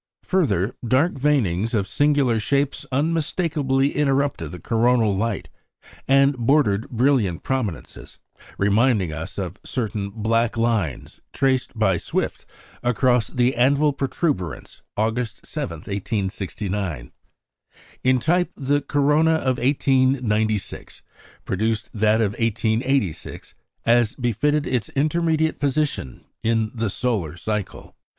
[0.23, 5.47] Further, dark veinings of singular shapes unmistakably interrupted the coronal light,
[6.07, 8.17] and bordered brilliant prominences,
[8.57, 12.47] reminding us of certain "black lines" traced by Swift
[12.81, 17.11] across the "anvil protuberance" August 7, 1869.
[18.03, 21.03] In type the corona of 1896
[21.45, 23.53] reproduced that of 1886,
[23.85, 27.95] as befitted its intermediate position in the solar cycle.